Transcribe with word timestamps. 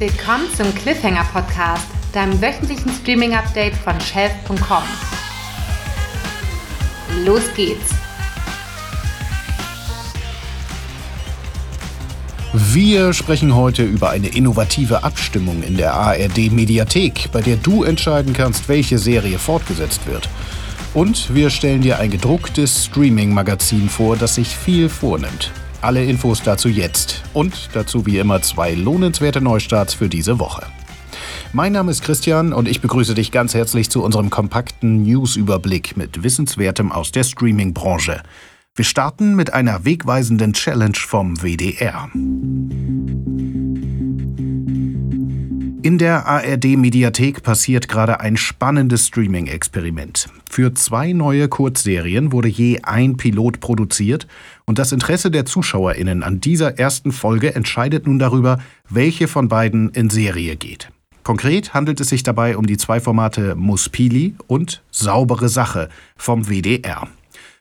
Willkommen 0.00 0.46
zum 0.56 0.72
Cliffhanger 0.76 1.24
Podcast, 1.32 1.88
deinem 2.12 2.40
wöchentlichen 2.40 2.92
Streaming-Update 2.92 3.74
von 3.74 4.00
Shelf.com. 4.00 4.84
Los 7.24 7.42
geht's! 7.56 7.96
Wir 12.52 13.12
sprechen 13.12 13.56
heute 13.56 13.82
über 13.82 14.10
eine 14.10 14.28
innovative 14.28 15.02
Abstimmung 15.02 15.64
in 15.64 15.76
der 15.76 15.94
ARD 15.94 16.52
Mediathek, 16.52 17.32
bei 17.32 17.40
der 17.40 17.56
du 17.56 17.82
entscheiden 17.82 18.34
kannst, 18.34 18.68
welche 18.68 18.98
Serie 18.98 19.40
fortgesetzt 19.40 20.06
wird. 20.06 20.28
Und 20.94 21.34
wir 21.34 21.50
stellen 21.50 21.80
dir 21.80 21.98
ein 21.98 22.10
gedrucktes 22.12 22.84
Streaming-Magazin 22.84 23.88
vor, 23.88 24.16
das 24.16 24.36
sich 24.36 24.56
viel 24.56 24.88
vornimmt. 24.88 25.50
Alle 25.80 26.04
Infos 26.04 26.42
dazu 26.42 26.68
jetzt 26.68 27.22
und 27.34 27.70
dazu 27.72 28.04
wie 28.04 28.18
immer 28.18 28.42
zwei 28.42 28.74
lohnenswerte 28.74 29.40
Neustarts 29.40 29.94
für 29.94 30.08
diese 30.08 30.40
Woche. 30.40 30.66
Mein 31.52 31.72
Name 31.72 31.92
ist 31.92 32.02
Christian 32.02 32.52
und 32.52 32.66
ich 32.66 32.80
begrüße 32.80 33.14
dich 33.14 33.30
ganz 33.30 33.54
herzlich 33.54 33.88
zu 33.88 34.02
unserem 34.02 34.28
kompakten 34.28 35.04
News-Überblick 35.04 35.96
mit 35.96 36.24
Wissenswertem 36.24 36.90
aus 36.90 37.12
der 37.12 37.22
Streaming-Branche. 37.22 38.22
Wir 38.74 38.84
starten 38.84 39.36
mit 39.36 39.52
einer 39.52 39.84
wegweisenden 39.84 40.52
Challenge 40.52 40.98
vom 40.98 41.36
WDR. 41.36 42.10
In 45.82 45.96
der 45.98 46.26
ARD-Mediathek 46.26 47.44
passiert 47.44 47.88
gerade 47.88 48.18
ein 48.20 48.36
spannendes 48.36 49.06
Streaming-Experiment. 49.06 50.28
Für 50.50 50.74
zwei 50.74 51.12
neue 51.12 51.48
Kurzserien 51.48 52.32
wurde 52.32 52.48
je 52.48 52.80
ein 52.82 53.16
Pilot 53.16 53.60
produziert 53.60 54.26
und 54.64 54.78
das 54.78 54.92
Interesse 54.92 55.30
der 55.30 55.44
ZuschauerInnen 55.44 56.22
an 56.22 56.40
dieser 56.40 56.78
ersten 56.78 57.12
Folge 57.12 57.54
entscheidet 57.54 58.06
nun 58.06 58.18
darüber, 58.18 58.58
welche 58.88 59.28
von 59.28 59.48
beiden 59.48 59.90
in 59.90 60.10
Serie 60.10 60.56
geht. 60.56 60.90
Konkret 61.22 61.74
handelt 61.74 62.00
es 62.00 62.08
sich 62.08 62.22
dabei 62.22 62.56
um 62.56 62.66
die 62.66 62.78
zwei 62.78 63.00
Formate 63.00 63.54
Muspili 63.54 64.34
und 64.46 64.82
Saubere 64.90 65.50
Sache 65.50 65.90
vom 66.16 66.48
WDR. 66.48 67.06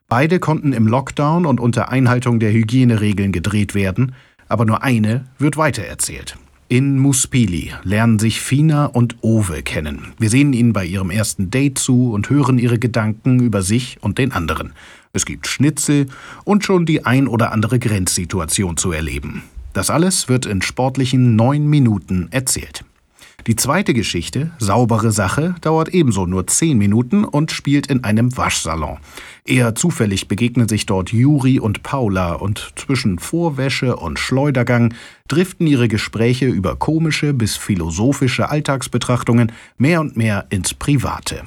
Beide 0.08 0.40
konnten 0.40 0.72
im 0.72 0.88
Lockdown 0.88 1.46
und 1.46 1.60
unter 1.60 1.90
Einhaltung 1.90 2.40
der 2.40 2.54
Hygieneregeln 2.54 3.34
gedreht 3.34 3.76
werden, 3.76 4.16
aber 4.48 4.64
nur 4.64 4.84
eine 4.84 5.26
wird 5.38 5.58
weitererzählt. 5.58 6.38
In 6.70 7.00
Muspili 7.00 7.72
lernen 7.84 8.20
sich 8.20 8.42
Fina 8.42 8.88
und 8.88 9.24
Owe 9.24 9.64
kennen. 9.64 10.14
Wir 10.20 10.30
sehen 10.30 10.52
ihnen 10.52 10.74
bei 10.74 10.84
ihrem 10.84 11.12
ersten 11.12 11.50
Date 11.50 11.78
zu 11.80 12.12
und 12.12 12.30
hören 12.30 12.60
ihre 12.60 12.78
Gedanken 12.78 13.40
über 13.40 13.62
sich 13.62 14.00
und 14.02 14.18
den 14.18 14.34
anderen. 14.34 14.74
Es 15.14 15.26
gibt 15.26 15.48
Schnitzel 15.48 16.08
und 16.44 16.66
schon 16.66 16.86
die 16.86 17.06
ein 17.06 17.30
oder 17.30 17.54
andere 17.54 17.80
Grenzsituation 17.80 18.76
zu 18.76 18.92
erleben. 18.92 19.44
Das 19.72 19.90
alles 19.90 20.28
wird 20.28 20.46
in 20.46 20.62
sportlichen 20.62 21.38
neun 21.38 21.68
Minuten 21.68 22.28
erzählt. 22.32 22.84
Die 23.48 23.56
zweite 23.56 23.94
Geschichte, 23.94 24.52
Saubere 24.60 25.14
Sache, 25.14 25.56
dauert 25.62 25.88
ebenso 25.88 26.26
nur 26.26 26.48
zehn 26.48 26.78
Minuten 26.78 27.24
und 27.24 27.50
spielt 27.50 27.88
in 27.88 28.04
einem 28.04 28.36
Waschsalon. 28.36 28.98
Eher 29.46 29.74
zufällig 29.74 30.28
begegnen 30.28 30.68
sich 30.68 30.86
dort 30.86 31.14
Juri 31.14 31.58
und 31.58 31.82
Paula 31.82 32.34
und 32.34 32.74
zwischen 32.76 33.20
Vorwäsche 33.20 33.96
und 33.96 34.20
Schleudergang 34.20 34.94
driften 35.30 35.66
ihre 35.66 35.88
Gespräche 35.88 36.48
über 36.48 36.76
komische 36.76 37.34
bis 37.34 37.56
philosophische 37.56 38.50
Alltagsbetrachtungen 38.50 39.54
mehr 39.78 40.02
und 40.02 40.18
mehr 40.18 40.48
ins 40.50 40.74
Private. 40.74 41.44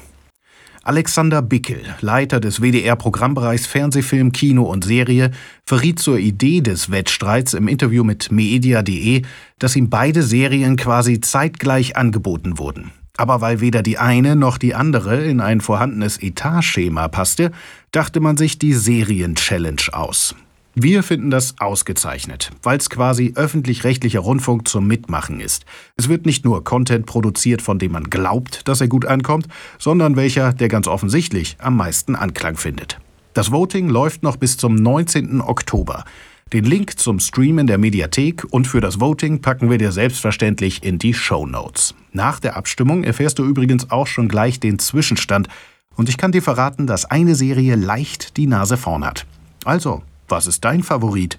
Alexander 0.83 1.43
Bickel, 1.43 1.83
Leiter 2.01 2.41
des 2.41 2.63
WDR-Programmbereichs 2.63 3.67
Fernsehfilm, 3.67 4.33
Kino 4.33 4.63
und 4.63 4.85
Serie, 4.85 5.31
verriet 5.67 5.99
zur 5.99 6.19
Idee 6.19 6.63
des 6.63 6.91
Wettstreits 6.91 7.53
im 7.53 7.69
Interview 7.69 8.03
mit 8.03 8.33
media.de, 8.33 9.23
dass 9.59 9.77
ihm 9.77 9.91
beide 9.91 10.23
Serien 10.23 10.77
quasi 10.77 11.21
zeitgleich 11.21 11.97
angeboten 11.97 12.59
wurden. 12.59 12.93
Aber 13.19 13.43
weil 13.43 13.61
weder 13.61 13.83
die 13.83 13.99
eine 13.99 14.37
noch 14.37 14.57
die 14.57 14.75
andere 14.75 15.23
in 15.23 15.41
ein 15.41 15.61
vorhandenes 15.61 16.17
Etatschema 16.23 17.09
passte, 17.09 17.51
dachte 17.93 18.21
man 18.21 18.39
sich 18.39 18.59
die 18.59 18.73
Serien-Challenge 18.73 19.83
aus. 19.93 20.35
Wir 20.75 21.03
finden 21.03 21.31
das 21.31 21.57
ausgezeichnet, 21.59 22.53
weil 22.63 22.79
es 22.79 22.91
quasi 22.91 23.33
öffentlich-rechtlicher 23.35 24.21
Rundfunk 24.21 24.69
zum 24.69 24.87
Mitmachen 24.87 25.41
ist. 25.41 25.65
Es 25.97 26.09
wird 26.09 26.27
nicht 26.27 26.45
nur 26.45 26.63
Content 26.63 27.07
produziert, 27.07 27.61
von 27.61 27.81
dem 27.81 27.91
man 27.91 28.05
glaubt, 28.05 28.69
dass 28.69 28.81
er 28.81 28.87
gut 28.87 29.05
ankommt, 29.05 29.49
sondern 29.81 30.15
welcher, 30.15 30.53
der 30.53 30.69
ganz 30.69 30.87
offensichtlich 30.87 31.57
am 31.59 31.77
meisten 31.77 32.15
Anklang 32.15 32.57
findet. 32.57 33.01
Das 33.35 33.51
Voting 33.51 33.89
läuft 33.89 34.23
noch 34.23 34.37
bis 34.37 34.57
zum 34.57 34.77
19. 34.77 35.41
Oktober. 35.41 36.05
Den 36.53 36.65
Link 36.65 36.99
zum 36.99 37.19
Stream 37.19 37.59
in 37.59 37.67
der 37.67 37.79
Mediathek 37.79 38.45
und 38.51 38.67
für 38.67 38.81
das 38.81 39.01
Voting 39.01 39.41
packen 39.41 39.71
wir 39.71 39.79
dir 39.79 39.91
selbstverständlich 39.91 40.85
in 40.85 40.99
die 40.99 41.15
Show 41.15 41.47
Notes. 41.47 41.95
Nach 42.13 42.39
der 42.39 42.57
Abstimmung 42.57 43.03
erfährst 43.03 43.41
du 43.41 43.45
übrigens 43.45 43.91
auch 43.91 44.07
schon 44.07 44.29
gleich 44.29 44.61
den 44.61 44.79
Zwischenstand 44.79 45.49
und 45.97 46.09
ich 46.09 46.17
kann 46.17 46.33
dir 46.33 46.43
verraten, 46.43 46.87
dass 46.87 47.05
eine 47.05 47.35
Serie 47.35 47.75
leicht 47.75 48.37
die 48.37 48.47
Nase 48.47 48.77
vorn 48.77 49.05
hat. 49.05 49.27
Also, 49.65 50.03
was 50.31 50.47
ist 50.47 50.65
dein 50.65 50.83
Favorit? 50.83 51.39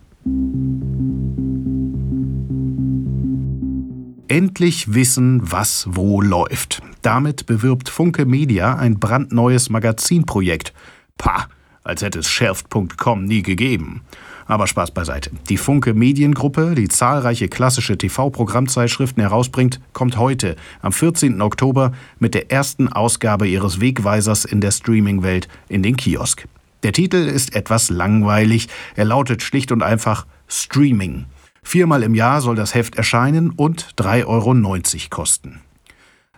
Endlich 4.28 4.94
wissen, 4.94 5.42
was 5.44 5.88
wo 5.90 6.22
läuft. 6.22 6.82
Damit 7.02 7.46
bewirbt 7.46 7.90
Funke 7.90 8.26
Media 8.26 8.76
ein 8.76 9.00
brandneues 9.00 9.70
Magazinprojekt. 9.70 10.74
Pah, 11.18 11.48
als 11.84 12.02
hätte 12.02 12.20
es 12.20 12.30
Shelft.com 12.30 13.26
nie 13.26 13.42
gegeben. 13.42 14.02
Aber 14.46 14.68
Spaß 14.68 14.92
beiseite. 14.92 15.32
Die 15.50 15.58
Funke 15.58 15.94
Mediengruppe, 15.94 16.76
die 16.76 16.88
zahlreiche 16.88 17.48
klassische 17.48 17.98
TV-Programmzeitschriften 17.98 19.22
herausbringt, 19.22 19.80
kommt 19.94 20.18
heute, 20.18 20.56
am 20.82 20.92
14. 20.92 21.42
Oktober, 21.42 21.92
mit 22.20 22.34
der 22.34 22.52
ersten 22.52 22.88
Ausgabe 22.88 23.48
ihres 23.48 23.80
Wegweisers 23.80 24.46
in 24.46 24.62
der 24.62 24.72
Streaming-Welt 24.72 25.48
in 25.70 25.84
den 25.84 25.96
Kiosk. 25.96 26.48
Der 26.84 26.94
Titel 26.94 27.28
ist 27.28 27.56
etwas 27.56 27.90
langweilig. 27.90 28.68
Er 28.96 29.06
lautet 29.06 29.44
schlicht 29.44 29.72
und 29.72 29.84
einfach 29.84 30.26
Streaming. 30.48 31.26
Viermal 31.64 32.04
im 32.04 32.16
Jahr 32.16 32.42
soll 32.42 32.56
das 32.56 32.74
Heft 32.74 32.96
erscheinen 32.96 33.52
und 33.52 33.94
3,90 33.98 34.26
Euro 34.26 35.10
kosten. 35.10 35.62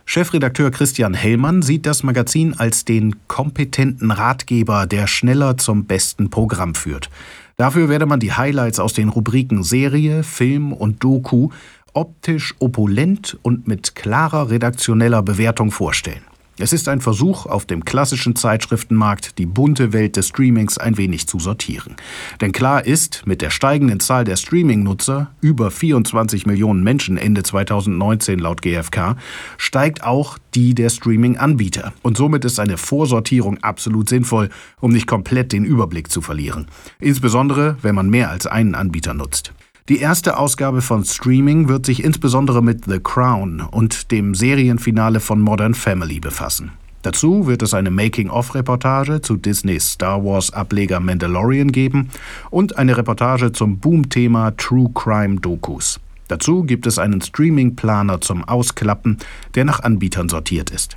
Chefredakteur 0.06 0.70
Christian 0.70 1.14
Hellmann 1.14 1.62
sieht 1.62 1.86
das 1.86 2.02
Magazin 2.02 2.52
als 2.58 2.84
den 2.84 3.26
kompetenten 3.26 4.10
Ratgeber, 4.10 4.86
der 4.86 5.06
schneller 5.06 5.56
zum 5.56 5.86
besten 5.86 6.28
Programm 6.28 6.74
führt. 6.74 7.08
Dafür 7.56 7.88
werde 7.88 8.04
man 8.04 8.20
die 8.20 8.32
Highlights 8.32 8.80
aus 8.80 8.92
den 8.92 9.08
Rubriken 9.08 9.62
Serie, 9.62 10.22
Film 10.22 10.74
und 10.74 11.02
Doku 11.02 11.48
optisch 11.94 12.54
opulent 12.58 13.38
und 13.42 13.66
mit 13.66 13.94
klarer 13.94 14.50
redaktioneller 14.50 15.22
Bewertung 15.22 15.70
vorstellen. 15.70 16.22
Es 16.56 16.72
ist 16.72 16.88
ein 16.88 17.00
Versuch, 17.00 17.46
auf 17.46 17.66
dem 17.66 17.84
klassischen 17.84 18.36
Zeitschriftenmarkt 18.36 19.38
die 19.38 19.46
bunte 19.46 19.92
Welt 19.92 20.14
des 20.14 20.28
Streamings 20.28 20.78
ein 20.78 20.96
wenig 20.96 21.26
zu 21.26 21.40
sortieren. 21.40 21.96
Denn 22.40 22.52
klar 22.52 22.86
ist, 22.86 23.26
mit 23.26 23.42
der 23.42 23.50
steigenden 23.50 23.98
Zahl 23.98 24.22
der 24.24 24.36
Streaming-Nutzer, 24.36 25.32
über 25.40 25.72
24 25.72 26.46
Millionen 26.46 26.84
Menschen 26.84 27.16
Ende 27.16 27.42
2019 27.42 28.38
laut 28.38 28.62
GfK, 28.62 29.16
steigt 29.58 30.04
auch 30.04 30.38
die 30.54 30.76
der 30.76 30.90
Streaming-Anbieter. 30.90 31.92
Und 32.02 32.16
somit 32.16 32.44
ist 32.44 32.60
eine 32.60 32.78
Vorsortierung 32.78 33.58
absolut 33.64 34.08
sinnvoll, 34.08 34.48
um 34.80 34.92
nicht 34.92 35.08
komplett 35.08 35.50
den 35.50 35.64
Überblick 35.64 36.08
zu 36.08 36.20
verlieren. 36.20 36.68
Insbesondere, 37.00 37.78
wenn 37.82 37.96
man 37.96 38.10
mehr 38.10 38.30
als 38.30 38.46
einen 38.46 38.76
Anbieter 38.76 39.12
nutzt. 39.12 39.52
Die 39.90 39.98
erste 39.98 40.38
Ausgabe 40.38 40.80
von 40.80 41.04
Streaming 41.04 41.68
wird 41.68 41.84
sich 41.84 42.02
insbesondere 42.02 42.62
mit 42.62 42.86
The 42.86 43.00
Crown 43.00 43.60
und 43.60 44.10
dem 44.12 44.34
Serienfinale 44.34 45.20
von 45.20 45.42
Modern 45.42 45.74
Family 45.74 46.20
befassen. 46.20 46.72
Dazu 47.02 47.46
wird 47.46 47.60
es 47.60 47.74
eine 47.74 47.90
Making-of-Reportage 47.90 49.20
zu 49.20 49.36
Disneys 49.36 49.90
Star 49.92 50.24
Wars-Ableger 50.24 51.00
Mandalorian 51.00 51.70
geben 51.70 52.08
und 52.48 52.78
eine 52.78 52.96
Reportage 52.96 53.52
zum 53.52 53.76
Boom-Thema 53.76 54.52
True 54.56 54.90
Crime-Dokus. 54.94 56.00
Dazu 56.28 56.62
gibt 56.62 56.86
es 56.86 56.98
einen 56.98 57.20
Streaming-Planer 57.20 58.22
zum 58.22 58.42
Ausklappen, 58.42 59.18
der 59.54 59.66
nach 59.66 59.80
Anbietern 59.80 60.30
sortiert 60.30 60.70
ist. 60.70 60.96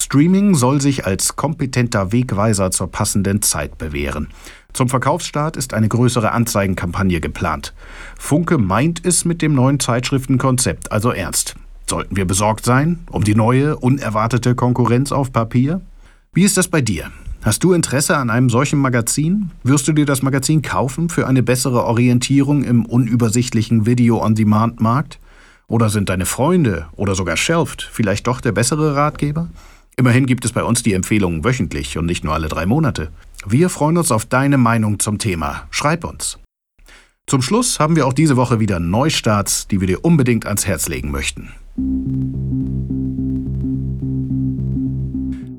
Streaming 0.00 0.54
soll 0.54 0.80
sich 0.80 1.06
als 1.06 1.36
kompetenter 1.36 2.12
Wegweiser 2.12 2.70
zur 2.70 2.90
passenden 2.90 3.42
Zeit 3.42 3.78
bewähren. 3.78 4.28
Zum 4.72 4.88
Verkaufsstart 4.88 5.56
ist 5.56 5.72
eine 5.72 5.88
größere 5.88 6.32
Anzeigenkampagne 6.32 7.20
geplant. 7.20 7.74
Funke 8.18 8.58
meint 8.58 9.04
es 9.04 9.24
mit 9.24 9.40
dem 9.40 9.54
neuen 9.54 9.80
Zeitschriftenkonzept 9.80 10.92
also 10.92 11.10
ernst. 11.10 11.54
Sollten 11.88 12.16
wir 12.16 12.24
besorgt 12.24 12.64
sein 12.64 13.00
um 13.10 13.24
die 13.24 13.34
neue, 13.34 13.76
unerwartete 13.76 14.54
Konkurrenz 14.54 15.12
auf 15.12 15.32
Papier? 15.32 15.80
Wie 16.32 16.42
ist 16.42 16.56
das 16.56 16.68
bei 16.68 16.80
dir? 16.80 17.10
Hast 17.42 17.62
du 17.62 17.72
Interesse 17.72 18.16
an 18.16 18.30
einem 18.30 18.48
solchen 18.48 18.78
Magazin? 18.78 19.50
Wirst 19.62 19.86
du 19.86 19.92
dir 19.92 20.06
das 20.06 20.22
Magazin 20.22 20.62
kaufen 20.62 21.10
für 21.10 21.26
eine 21.26 21.42
bessere 21.42 21.84
Orientierung 21.84 22.64
im 22.64 22.86
unübersichtlichen 22.86 23.84
Video-on-Demand-Markt? 23.84 25.20
Oder 25.68 25.90
sind 25.90 26.08
deine 26.08 26.26
Freunde 26.26 26.86
oder 26.92 27.14
sogar 27.14 27.36
Shelft 27.36 27.82
vielleicht 27.82 28.26
doch 28.26 28.40
der 28.40 28.52
bessere 28.52 28.96
Ratgeber? 28.96 29.50
Immerhin 29.96 30.26
gibt 30.26 30.44
es 30.44 30.52
bei 30.52 30.64
uns 30.64 30.82
die 30.82 30.92
Empfehlungen 30.92 31.44
wöchentlich 31.44 31.96
und 31.98 32.06
nicht 32.06 32.24
nur 32.24 32.34
alle 32.34 32.48
drei 32.48 32.66
Monate. 32.66 33.10
Wir 33.46 33.68
freuen 33.68 33.96
uns 33.96 34.10
auf 34.10 34.24
deine 34.24 34.58
Meinung 34.58 34.98
zum 34.98 35.18
Thema. 35.18 35.66
Schreib 35.70 36.04
uns. 36.04 36.38
Zum 37.26 37.42
Schluss 37.42 37.78
haben 37.78 37.96
wir 37.96 38.06
auch 38.06 38.12
diese 38.12 38.36
Woche 38.36 38.60
wieder 38.60 38.80
Neustarts, 38.80 39.66
die 39.68 39.80
wir 39.80 39.86
dir 39.86 40.04
unbedingt 40.04 40.46
ans 40.46 40.66
Herz 40.66 40.88
legen 40.88 41.10
möchten. 41.10 41.50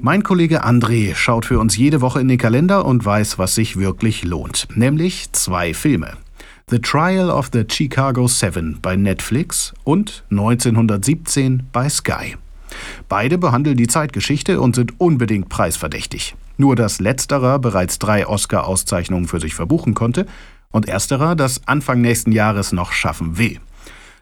Mein 0.02 0.22
Kollege 0.22 0.64
André 0.64 1.16
schaut 1.16 1.46
für 1.46 1.60
uns 1.60 1.78
jede 1.78 2.02
Woche 2.02 2.22
in 2.22 2.28
den 2.28 2.38
Kalender 2.38 2.86
und 2.86 3.04
weiß, 3.04 3.40
was 3.40 3.56
sich 3.56 3.78
wirklich 3.78 4.24
lohnt. 4.24 4.68
Nämlich 4.76 5.32
zwei 5.32 5.74
Filme. 5.74 6.14
The 6.70 6.80
Trial 6.80 7.32
of 7.32 7.50
the 7.54 7.64
Chicago 7.68 8.28
Seven 8.28 8.78
bei 8.82 8.96
Netflix 8.96 9.74
und 9.84 10.24
1917 10.30 11.64
bei 11.72 11.90
Sky. 11.90 12.36
Beide 13.10 13.38
behandeln 13.38 13.78
die 13.78 13.88
Zeitgeschichte 13.88 14.62
und 14.62 14.76
sind 14.76 15.00
unbedingt 15.00 15.50
preisverdächtig. 15.50 16.36
Nur 16.58 16.76
dass 16.76 17.00
letzterer 17.00 17.60
bereits 17.60 18.00
drei 18.00 18.28
Oscar-Auszeichnungen 18.28 19.28
für 19.28 19.40
sich 19.40 19.56
verbuchen 19.56 19.94
konnte 19.94 20.26
und 20.72 20.88
ersterer 20.88 21.36
das 21.36 21.68
Anfang 21.68 22.02
nächsten 22.02 22.32
Jahres 22.32 22.72
noch 22.72 22.92
schaffen 22.92 23.38
will. 23.38 23.60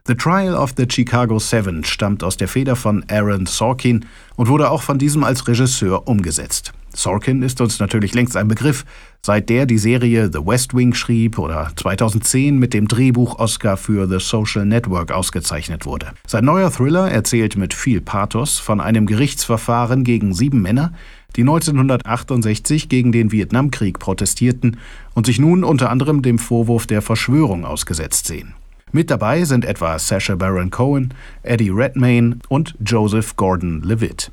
The 0.06 0.16
Trial 0.16 0.54
of 0.56 0.74
the 0.75 0.86
Chicago 0.90 1.40
Seven 1.40 1.86
stammt 1.86 2.24
aus 2.24 2.36
der 2.36 2.50
Feder 2.50 2.75
von 2.75 3.06
Aaron 3.10 3.46
Sorkin 3.46 4.06
und 4.36 4.50
wurde 4.50 4.70
auch 4.70 4.81
von 4.81 4.98
diesem 4.98 5.24
als 5.24 5.48
Regisseur 5.48 6.08
umgesetzt. 6.08 6.74
Sorkin 6.95 7.42
ist 7.42 7.60
uns 7.60 7.80
natürlich 7.80 8.13
längst 8.13 8.38
ein 8.38 8.48
Begriff, 8.48 8.86
seit 9.22 9.50
der 9.50 9.66
die 9.66 9.78
Serie 9.78 10.30
The 10.31 10.45
West 10.45 10.75
Wing 10.75 10.94
schrieb 10.94 11.40
oder 11.40 11.72
2010 11.75 12.57
mit 12.57 12.74
dem 12.74 12.88
Drehbuch 12.88 13.40
Oscar 13.40 13.78
für 13.78 14.07
The 14.07 14.19
Social 14.19 14.66
Network 14.66 15.12
ausgezeichnet 15.12 15.86
wurde. 15.86 16.12
Sein 16.28 16.45
neuer 16.45 16.72
Thriller 16.72 17.10
erzählt 17.10 17.57
mit 17.57 17.74
viel 17.74 18.01
Pathos 18.01 18.60
von 18.60 18.80
einem 18.80 19.06
Gerichtsverfahren 19.06 20.04
gegen 20.04 20.34
sieben 20.34 20.62
Männer, 20.62 20.94
die 21.36 21.42
1968 21.42 22.90
gegen 22.90 23.12
den 23.12 23.31
Vietnamkrieg 23.31 24.00
protestierten 24.00 24.78
und 25.13 25.25
sich 25.25 25.39
nun 25.39 25.63
unter 25.63 25.89
anderem 25.89 26.22
dem 26.22 26.38
Vorwurf 26.38 26.86
der 26.86 27.01
Verschwörung 27.01 27.66
ausgesetzt 27.66 28.28
sehen. 28.28 28.54
Mit 28.92 29.10
dabei 29.10 29.44
sind 29.44 29.66
etwa 29.66 29.98
Sacha 29.98 30.36
Baron 30.36 30.69
Cohen, 30.69 31.16
Eddie 31.42 31.72
Redmayne 31.72 32.38
und 32.50 32.75
Joseph 32.86 33.36
Gordon-Levitt. 33.36 34.31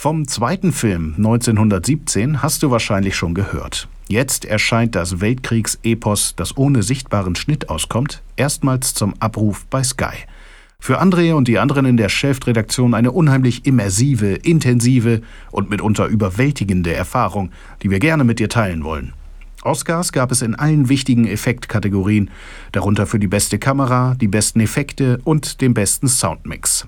Vom 0.00 0.28
zweiten 0.28 0.70
Film 0.70 1.14
1917 1.16 2.40
hast 2.40 2.62
du 2.62 2.70
wahrscheinlich 2.70 3.16
schon 3.16 3.34
gehört. 3.34 3.88
Jetzt 4.06 4.44
erscheint 4.44 4.94
das 4.94 5.20
Weltkriegsepos, 5.20 6.36
das 6.36 6.56
ohne 6.56 6.84
sichtbaren 6.84 7.34
Schnitt 7.34 7.68
auskommt, 7.68 8.22
erstmals 8.36 8.94
zum 8.94 9.14
Abruf 9.18 9.66
bei 9.66 9.82
Sky. 9.82 10.14
Für 10.78 11.02
André 11.02 11.34
und 11.34 11.48
die 11.48 11.58
anderen 11.58 11.84
in 11.84 11.96
der 11.96 12.10
Chefredaktion 12.10 12.94
eine 12.94 13.10
unheimlich 13.10 13.66
immersive, 13.66 14.34
intensive 14.34 15.20
und 15.50 15.68
mitunter 15.68 16.06
überwältigende 16.06 16.94
Erfahrung, 16.94 17.50
die 17.82 17.90
wir 17.90 17.98
gerne 17.98 18.22
mit 18.22 18.38
dir 18.38 18.48
teilen 18.48 18.84
wollen. 18.84 19.14
Oscars 19.64 20.12
gab 20.12 20.30
es 20.30 20.42
in 20.42 20.54
allen 20.54 20.88
wichtigen 20.88 21.26
Effektkategorien, 21.26 22.30
darunter 22.70 23.08
für 23.08 23.18
die 23.18 23.26
beste 23.26 23.58
Kamera, 23.58 24.14
die 24.14 24.28
besten 24.28 24.60
Effekte 24.60 25.18
und 25.24 25.60
den 25.60 25.74
besten 25.74 26.06
Soundmix. 26.06 26.86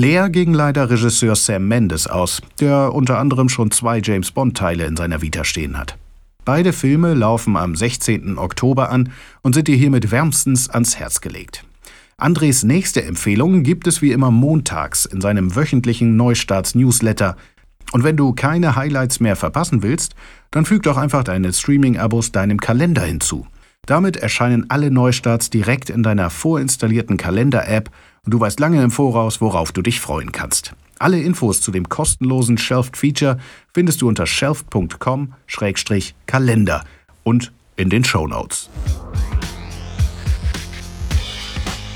Leer 0.00 0.30
ging 0.30 0.54
leider 0.54 0.88
Regisseur 0.88 1.36
Sam 1.36 1.68
Mendes 1.68 2.06
aus, 2.06 2.40
der 2.58 2.94
unter 2.94 3.18
anderem 3.18 3.50
schon 3.50 3.70
zwei 3.70 4.00
James 4.02 4.30
Bond-Teile 4.30 4.86
in 4.86 4.96
seiner 4.96 5.20
Vita 5.20 5.44
stehen 5.44 5.76
hat. 5.76 5.98
Beide 6.46 6.72
Filme 6.72 7.12
laufen 7.12 7.54
am 7.58 7.76
16. 7.76 8.38
Oktober 8.38 8.88
an 8.88 9.12
und 9.42 9.54
sind 9.54 9.68
dir 9.68 9.76
hiermit 9.76 10.10
wärmstens 10.10 10.70
ans 10.70 10.98
Herz 10.98 11.20
gelegt. 11.20 11.66
Andres 12.16 12.62
nächste 12.62 13.04
Empfehlung 13.04 13.62
gibt 13.62 13.86
es 13.86 14.00
wie 14.00 14.12
immer 14.12 14.30
montags 14.30 15.04
in 15.04 15.20
seinem 15.20 15.54
wöchentlichen 15.54 16.16
Neustarts-Newsletter, 16.16 17.36
und 17.92 18.02
wenn 18.02 18.16
du 18.16 18.32
keine 18.32 18.76
Highlights 18.76 19.20
mehr 19.20 19.36
verpassen 19.36 19.82
willst, 19.82 20.14
dann 20.50 20.64
füg 20.64 20.82
doch 20.84 20.96
einfach 20.96 21.24
deine 21.24 21.52
Streaming-Abos 21.52 22.32
deinem 22.32 22.58
Kalender 22.58 23.02
hinzu. 23.02 23.46
Damit 23.90 24.16
erscheinen 24.16 24.70
alle 24.70 24.90
Neustarts 24.92 25.50
direkt 25.50 25.90
in 25.90 26.04
deiner 26.04 26.30
vorinstallierten 26.30 27.16
Kalender-App 27.16 27.90
und 28.24 28.32
du 28.32 28.38
weißt 28.38 28.60
lange 28.60 28.80
im 28.84 28.92
Voraus, 28.92 29.40
worauf 29.40 29.72
du 29.72 29.82
dich 29.82 29.98
freuen 29.98 30.30
kannst. 30.30 30.76
Alle 31.00 31.20
Infos 31.20 31.60
zu 31.60 31.72
dem 31.72 31.88
kostenlosen 31.88 32.56
Shelfed 32.56 32.96
Feature 32.96 33.38
findest 33.74 34.00
du 34.00 34.06
unter 34.06 34.26
shelfed.com-kalender 34.26 36.84
und 37.24 37.50
in 37.74 37.90
den 37.90 38.04
Show 38.04 38.28
Notes. 38.28 38.70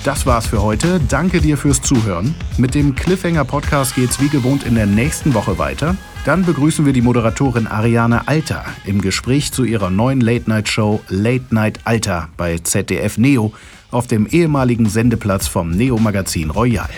Das 0.05 0.27
war's 0.27 0.47
für 0.47 0.61
heute. 0.61 1.01
Danke 1.09 1.41
dir 1.41 1.57
fürs 1.57 1.81
Zuhören. 1.81 2.35
Mit 2.59 2.75
dem 2.75 2.95
Cliffhanger 2.95 3.47
Podcast 3.47 3.95
geht's 3.95 4.21
wie 4.21 4.29
gewohnt 4.29 4.65
in 4.65 4.75
der 4.75 4.85
nächsten 4.85 5.33
Woche 5.33 5.57
weiter. 5.57 5.97
Dann 6.27 6.45
begrüßen 6.45 6.85
wir 6.85 6.93
die 6.93 7.01
Moderatorin 7.01 7.67
Ariane 7.67 8.29
Alter 8.29 8.67
im 8.85 9.01
Gespräch 9.01 9.51
zu 9.53 9.65
ihrer 9.65 9.89
neuen 9.89 10.21
Late-Night-Show 10.21 11.01
Late 11.09 11.47
Night 11.55 11.81
Alter 11.85 12.29
bei 12.37 12.59
ZDF 12.59 13.17
Neo 13.17 13.55
auf 13.91 14.07
dem 14.07 14.27
ehemaligen 14.27 14.91
Sendeplatz 14.91 15.47
vom 15.47 15.71
Neo-Magazin 15.71 16.51
Royal. 16.51 16.91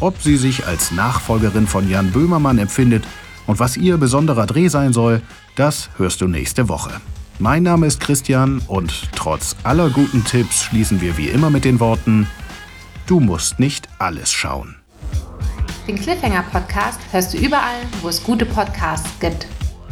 Ob 0.00 0.22
sie 0.22 0.38
sich 0.38 0.66
als 0.66 0.90
Nachfolgerin 0.90 1.66
von 1.66 1.90
Jan 1.90 2.12
Böhmermann 2.12 2.56
empfindet 2.56 3.04
und 3.46 3.58
was 3.58 3.76
ihr 3.76 3.98
besonderer 3.98 4.46
Dreh 4.46 4.68
sein 4.68 4.94
soll, 4.94 5.20
das 5.54 5.90
hörst 5.98 6.22
du 6.22 6.28
nächste 6.28 6.70
Woche. 6.70 6.92
Mein 7.38 7.64
Name 7.64 7.86
ist 7.86 8.00
Christian 8.00 8.62
und 8.68 9.10
trotz 9.14 9.54
aller 9.64 9.90
guten 9.90 10.24
Tipps 10.24 10.62
schließen 10.62 11.02
wir 11.02 11.18
wie 11.18 11.28
immer 11.28 11.50
mit 11.50 11.66
den 11.66 11.78
Worten 11.78 12.26
Du 13.06 13.20
musst 13.20 13.60
nicht 13.60 13.88
alles 13.98 14.32
schauen. 14.32 14.76
Den 15.86 16.00
Cliffhanger 16.00 16.42
Podcast 16.44 16.98
hörst 17.12 17.34
du 17.34 17.36
überall, 17.36 17.82
wo 18.00 18.08
es 18.08 18.22
gute 18.22 18.46
Podcasts 18.46 19.10
gibt. 19.20 19.46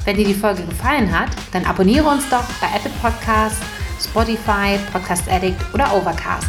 Wenn 0.05 0.17
dir 0.17 0.25
die 0.25 0.33
Folge 0.33 0.65
gefallen 0.65 1.13
hat, 1.17 1.29
dann 1.53 1.67
abonniere 1.67 2.09
uns 2.09 2.27
doch 2.31 2.45
bei 2.61 2.69
Apple 2.75 2.91
Podcasts, 3.03 3.61
Spotify, 4.03 4.79
Podcast 4.91 5.29
Addict 5.31 5.61
oder 5.75 5.95
Overcast. 5.95 6.47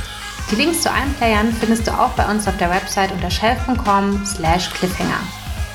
Die 0.49 0.55
Links 0.55 0.81
zu 0.81 0.91
allen 0.91 1.13
Playern 1.15 1.51
findest 1.51 1.85
du 1.85 1.91
auch 1.91 2.11
bei 2.11 2.25
uns 2.29 2.47
auf 2.47 2.55
der 2.57 2.69
Website 2.69 3.11
unter 3.11 3.29
shelf.com/cliffhanger. 3.29 5.19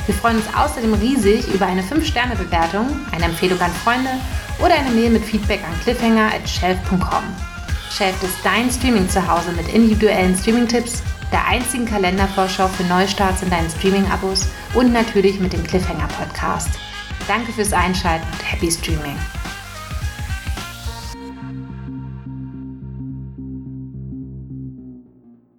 Wir 0.07 0.15
freuen 0.15 0.37
uns 0.39 0.47
außerdem 0.57 0.95
riesig 0.95 1.47
über 1.49 1.67
eine 1.67 1.83
5-Sterne-Bewertung, 1.83 2.87
eine 3.13 3.27
Empfehlung 3.27 3.61
an 3.61 3.73
Freunde 3.85 4.11
oder 4.59 4.75
eine 4.75 4.91
Mail 4.91 5.11
mit 5.11 5.25
Feedback 5.25 5.61
an 5.63 5.79
cliffhanger@shelf.com. 5.83 7.58
Shelf 7.91 8.23
ist 8.23 8.37
dein 8.45 8.71
Streaming-Zuhause 8.71 9.53
mit 9.53 9.69
individuellen 9.73 10.37
Streaming-Tipps, 10.37 11.03
der 11.33 11.47
einzigen 11.47 11.87
Kalendervorschau 11.87 12.69
für 12.69 12.85
Neustarts 12.85 13.43
in 13.43 13.51
deinen 13.51 13.71
Streaming-Abos 13.71 14.47
und 14.75 14.93
natürlich 14.93 15.41
mit 15.41 15.53
dem 15.53 15.65
Cliffhanger-Podcast. 15.65 16.71
Danke 17.27 17.53
fürs 17.53 17.73
Einschalten 17.73 18.27
und 18.33 18.53
happy 18.53 18.71
Streaming! 18.71 19.17